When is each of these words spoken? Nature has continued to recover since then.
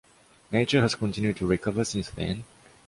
Nature 0.51 0.81
has 0.81 0.95
continued 0.95 1.37
to 1.37 1.45
recover 1.45 1.83
since 1.85 2.09
then. 2.09 2.43